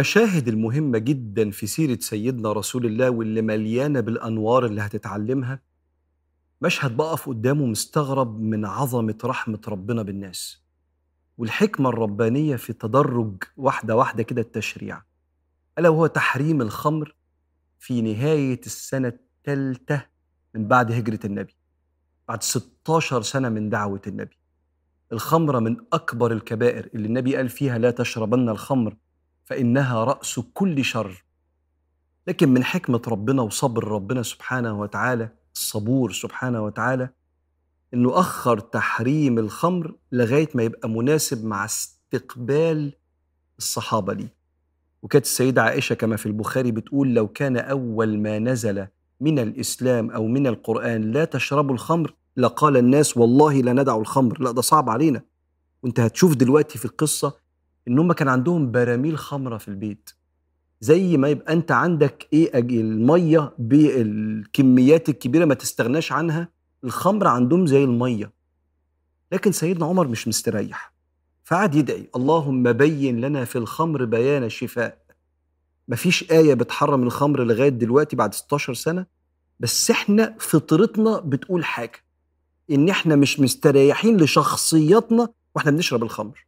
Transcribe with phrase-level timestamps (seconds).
[0.00, 5.62] المشاهد المهمة جدا في سيرة سيدنا رسول الله واللي مليانة بالأنوار اللي هتتعلمها؟
[6.62, 10.62] مشهد بقف قدامه مستغرب من عظمة رحمة ربنا بالناس
[11.38, 15.02] والحكمة الربانية في تدرج واحدة واحدة كده التشريع.
[15.78, 17.14] ألا وهو تحريم الخمر
[17.78, 20.06] في نهاية السنة الثالثة
[20.54, 21.56] من بعد هجرة النبي
[22.28, 24.38] بعد 16 سنة من دعوة النبي.
[25.12, 28.96] الخمرة من أكبر الكبائر اللي النبي قال فيها لا تشربن الخمر
[29.50, 31.24] فإنها رأس كل شر.
[32.26, 37.08] لكن من حكمة ربنا وصبر ربنا سبحانه وتعالى الصبور سبحانه وتعالى
[37.94, 42.92] إنه أخر تحريم الخمر لغاية ما يبقى مناسب مع استقبال
[43.58, 44.34] الصحابة ليه.
[45.02, 48.86] وكانت السيدة عائشة كما في البخاري بتقول لو كان أول ما نزل
[49.20, 54.42] من الإسلام أو من القرآن لا تشربوا الخمر لقال الناس والله لا ندع الخمر.
[54.42, 55.22] لا ده صعب علينا.
[55.82, 57.39] وأنت هتشوف دلوقتي في القصة
[57.90, 60.10] إن هم كان عندهم براميل خمرة في البيت.
[60.80, 66.48] زي ما يبقى أنت عندك إيه المية بالكميات الكبيرة ما تستغناش عنها
[66.84, 68.32] الخمر عندهم زي المية.
[69.32, 70.92] لكن سيدنا عمر مش مستريح.
[71.44, 74.98] فقعد يدعي اللهم بين لنا في الخمر بيان الشفاء.
[75.88, 79.06] مفيش آية بتحرم الخمر لغاية دلوقتي بعد 16 سنة.
[79.60, 81.98] بس إحنا فطرتنا بتقول حاجة
[82.70, 86.46] إن إحنا مش مستريحين لشخصياتنا وإحنا بنشرب الخمر.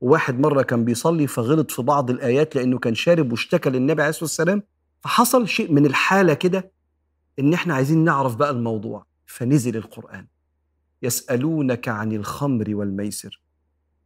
[0.00, 4.24] وواحد مرة كان بيصلي فغلط في بعض الآيات لأنه كان شارب واشتكى للنبي عليه الصلاة
[4.24, 4.62] والسلام
[5.00, 6.72] فحصل شيء من الحالة كده
[7.38, 9.06] إن إحنا عايزين نعرف بقى الموضوع.
[9.26, 10.26] فنزل القرآن.
[11.02, 13.42] يسألونك عن الخمر والميسر.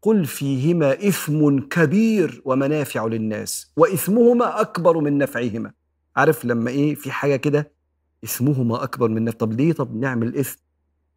[0.02, 5.72] قل فيهما إثم كبير ومنافع للناس وإثمهما أكبر من نفعهما.
[6.16, 7.72] عارف لما إيه في حاجة كده؟
[8.24, 9.38] إثمهما أكبر من نفع.
[9.38, 10.58] طب ليه؟ طب نعمل إثم.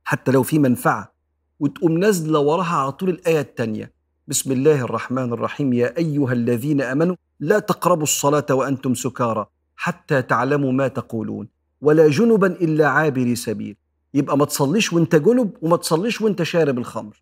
[0.03, 1.13] حتى لو في منفعة.
[1.59, 3.96] وتقوم نازلة وراها على طول الآية التانية.
[4.29, 9.45] بسم الله الرحمن الرحيم يا أيها الذين آمنوا لا تقربوا الصلاة وأنتم سكارى
[9.75, 11.47] حتى تعلموا ما تقولون
[11.81, 13.75] ولا جنبا إلا عابري سبيل.
[14.13, 17.21] يبقى ما تصليش وأنت جنب وما تصليش وأنت شارب الخمر.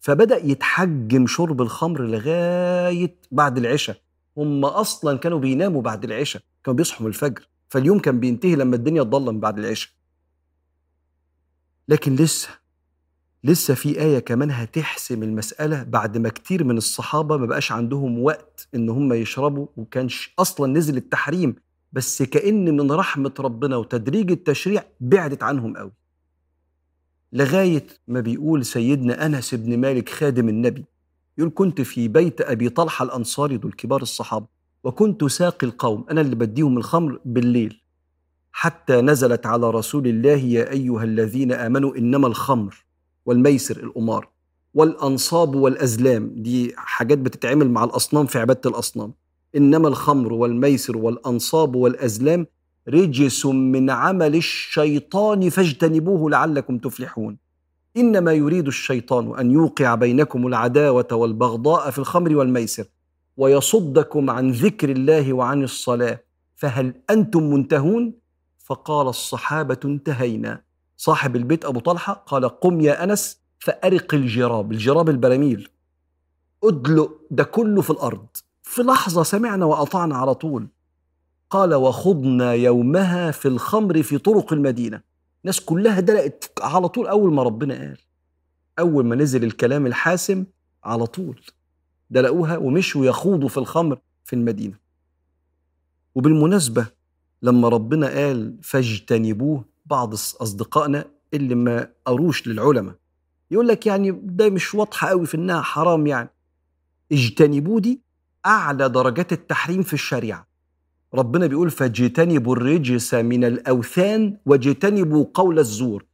[0.00, 3.96] فبدأ يتحجم شرب الخمر لغاية بعد العشاء.
[4.36, 7.48] هم أصلا كانوا بيناموا بعد العشاء كانوا بيصحوا الفجر.
[7.68, 9.92] فاليوم كان بينتهي لما الدنيا تضلم بعد العشاء.
[11.88, 12.48] لكن لسه
[13.44, 18.68] لسه في آية كمان هتحسم المسألة بعد ما كتير من الصحابة ما بقاش عندهم وقت
[18.74, 21.54] إن هم يشربوا وكانش أصلا نزل التحريم
[21.92, 25.92] بس كأن من رحمة ربنا وتدريج التشريع بعدت عنهم قوي.
[27.32, 30.84] لغاية ما بيقول سيدنا أنس بن مالك خادم النبي
[31.38, 34.46] يقول كنت في بيت أبي طلحة الأنصاري دول كبار الصحابة
[34.84, 37.80] وكنت ساقي القوم أنا اللي بديهم الخمر بالليل
[38.52, 42.84] حتى نزلت على رسول الله يا أيها الذين آمنوا إنما الخمر
[43.26, 44.28] والميسر القمار
[44.74, 46.32] والأنصاب والأزلام.
[46.36, 49.12] دي حاجات بتتعمل مع الأصنام في عبادة الأصنام.
[49.56, 52.46] إنما الخمر والميسر والأنصاب والأزلام
[52.88, 57.36] رجس من عمل الشيطان فاجتنبوه لعلكم تفلحون.
[57.96, 62.84] إنما يريد الشيطان أن يوقع بينكم العداوة والبغضاء في الخمر والميسر
[63.36, 66.20] ويصدكم عن ذكر الله وعن الصلاة.
[66.56, 68.12] فهل أنتم منتهون؟
[68.58, 70.62] فقال الصحابة انتهينا.
[71.02, 74.72] صاحب البيت أبو طلحة قال قم يا أنس فأرق الجراب.
[74.72, 75.68] الجراب البراميل.
[76.64, 78.26] أدلق ده كله في الأرض.
[78.62, 80.68] في لحظة سمعنا وأطعنا على طول.
[81.50, 85.02] قال وخضنا يومها في الخمر في طرق المدينة.
[85.44, 87.98] الناس كلها دلقت على طول أول ما ربنا قال.
[88.78, 90.44] أول ما نزل الكلام الحاسم
[90.84, 91.40] على طول.
[92.10, 94.78] دلقوها ومشوا يخوضوا في الخمر في المدينة.
[96.14, 96.86] وبالمناسبة
[97.42, 101.04] لما ربنا قال فاجتنبوه بعض أصدقائنا
[101.34, 102.94] اللي ما قروش للعلماء.
[103.50, 106.28] يقول لك يعني ده مش واضحة قوي في إنها حرام يعني.
[107.12, 108.00] اجتنبوا دي
[108.46, 110.46] أعلى درجات التحريم في الشريعة.
[111.14, 116.04] ربنا بيقول فاجتنبوا الرجس من الأوثان واجتنبوا قول الزور.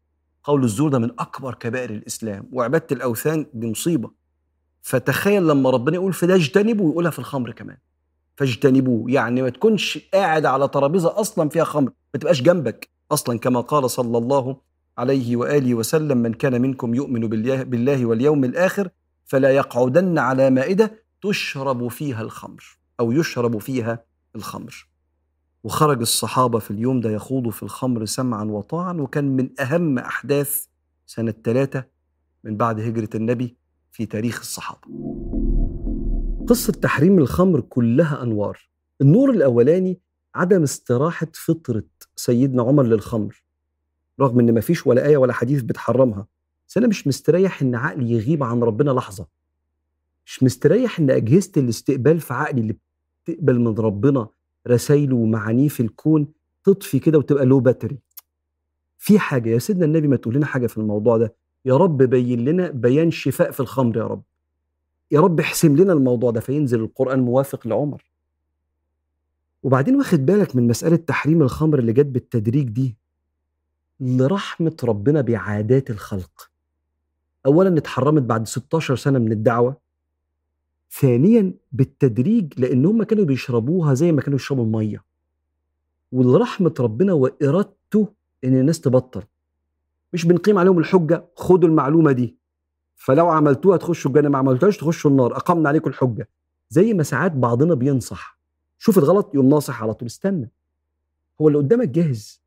[0.44, 4.10] قول الزور ده من أكبر كبائر الإسلام وعبادة الأوثان دي مصيبة.
[4.82, 7.76] فتخيل لما ربنا يقول فده اجتنبوا ويقولها في الخمر كمان.
[8.36, 12.97] فاجتنبوه يعني ما تكونش قاعد على ترابيزة أصلا فيها خمر ما تبقاش جنبك.
[13.12, 14.56] أصلا كما قال صلى الله
[14.98, 17.20] عليه وآله وسلم من كان منكم يؤمن
[17.70, 18.88] بالله واليوم الآخر
[19.24, 24.04] فلا يقعدن على مائدة تشرب فيها الخمر أو يشرب فيها
[24.36, 24.88] الخمر.
[25.64, 30.66] وخرج الصحابة في اليوم ده يخوضوا في الخمر سمعا وطاعا وكان من أهم أحداث
[31.06, 31.84] سنة ثلاثة
[32.44, 33.56] من بعد هجرة النبي
[33.90, 34.80] في تاريخ الصحابة.
[36.48, 38.68] قصة تحريم الخمر كلها أنوار.
[39.00, 39.98] النور الأولاني
[40.34, 41.82] عدم استراحة فطرة
[42.16, 43.42] سيدنا عمر للخمر
[44.20, 46.26] رغم إن مفيش ولا آية ولا حديث بتحرمها
[46.68, 49.26] بس أنا مش مستريح إن عقلي يغيب عن ربنا لحظة.
[50.26, 52.76] مش مستريح إن أجهزة الاستقبال في عقلي اللي
[53.24, 54.28] تقبل من ربنا
[54.68, 56.28] رسايله ومعانيه في الكون
[56.64, 57.98] تطفي كده وتبقى لو باتري
[58.98, 61.34] في حاجة يا سيدنا النبي ما تقول لنا حاجة في الموضوع ده.
[61.64, 64.22] يا رب بين لنا بيان شفاء في الخمر يا رب.
[65.10, 68.04] يا رب احسم لنا الموضوع ده فينزل القرآن موافق لعمر.
[69.68, 72.96] وبعدين واخد بالك من مسألة تحريم الخمر اللي جت بالتدريج دي؟
[74.00, 76.50] لرحمة ربنا بعادات الخلق.
[77.46, 79.76] اولا اتحرمت بعد 16 سنة من الدعوة.
[80.90, 85.04] ثانيا بالتدريج لأن هم كانوا بيشربوها زي ما كانوا يشربوا المية.
[86.12, 88.08] ولرحمة ربنا وإرادته
[88.44, 89.22] إن الناس تبطل.
[90.12, 92.36] مش بنقيم عليهم الحجة خدوا المعلومة دي.
[92.96, 95.36] فلو عملتوها تخشوا الجنة ما عملتوهاش تخشوا النار.
[95.36, 96.28] أقمنا عليكم الحجة.
[96.68, 98.37] زي ما ساعات بعضنا بينصح.
[98.78, 100.06] شوف الغلط يقوم ناصح على طول.
[100.06, 100.50] استنى.
[101.40, 102.42] هو اللي قدامك جاهز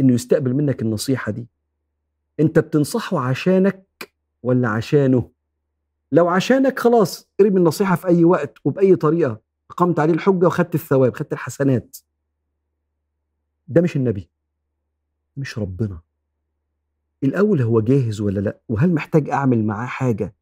[0.00, 1.46] إنه يستقبل منك النصيحة دي؟
[2.40, 4.12] أنت بتنصحه عشانك
[4.42, 5.30] ولا عشانه؟
[6.12, 9.40] لو عشانك خلاص ارمي النصيحة في أي وقت وبأي طريقة.
[9.70, 11.96] اقمت عليه الحجة وخدت الثواب خدت الحسنات.
[13.68, 14.30] ده مش النبي.
[15.36, 16.00] مش ربنا.
[17.24, 20.34] الأول هو جاهز ولا لأ؟ وهل محتاج أعمل معاه حاجة؟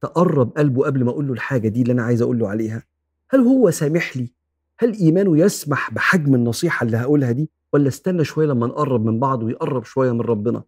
[0.00, 2.82] تقرب قلبه قبل ما أقول له الحاجة دي اللي أنا عايز أقول له عليها.
[3.30, 4.32] هل هو سامح لي؟
[4.78, 9.42] هل إيمانه يسمح بحجم النصيحة اللي هقولها دي ولا استنى شوية لما نقرب من بعض
[9.42, 10.62] ويقرب شوية من ربنا؟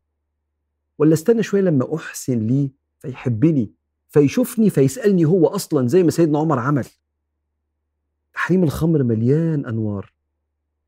[0.99, 3.73] ولا استنى شوية لما أحسن ليه فيحبني
[4.09, 6.87] فيشوفني فيسألني هو أصلا زي ما سيدنا عمر عمل؟
[8.35, 10.13] تحريم الخمر مليان أنوار.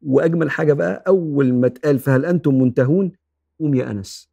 [0.03, 3.13] وأجمل حاجة بقى أول ما اتقال فهل أنتم منتهون؟
[3.61, 4.31] قوم يا أنس.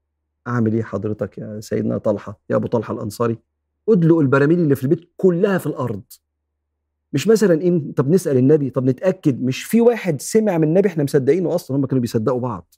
[0.47, 3.37] أعمل إيه حضرتك يا سيدنا طلحة يا أبو طلحة الأنصاري؟
[3.89, 6.03] ادلق البراميل اللي في البيت كلها في الأرض.
[7.13, 11.03] مش مثلا إيه طب نسأل النبي طب نتأكد مش في واحد سمع من النبي إحنا
[11.03, 12.75] مصدقينه أصلا هم كانوا بيصدقوا بعض.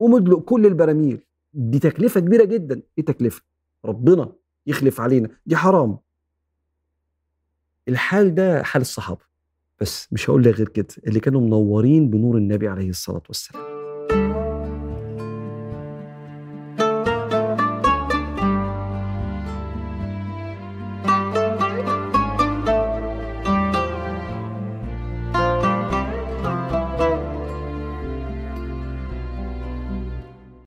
[0.00, 1.24] قوم ادلق كل البراميل.
[1.52, 2.82] دي تكلفة كبيرة جدا.
[2.98, 3.42] إيه تكلفة؟
[3.84, 4.32] ربنا
[4.66, 5.28] يخلف علينا.
[5.46, 5.98] دي حرام.
[7.88, 9.20] الحال ده حال الصحابة.
[9.80, 13.67] بس مش هقول لك غير كده اللي كانوا منورين بنور النبي عليه الصلاة والسلام.